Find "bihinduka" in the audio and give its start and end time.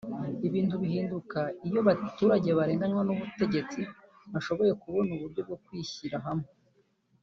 0.83-1.39